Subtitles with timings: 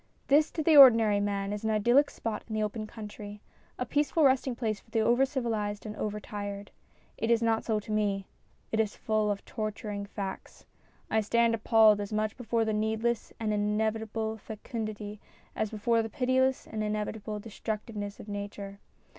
[0.29, 3.39] This to the ordinary man is an idyllic spot in the open country
[3.77, 6.71] a peaceful resting place for the over civilised and over tired.
[7.19, 8.25] It is not so to me.
[8.71, 10.65] It is full of torturing facts.
[11.11, 15.19] I stand appalled as much before the needless and inevitable fecundity
[15.55, 18.79] as before the pitiless and inevitable destructiveness of nature.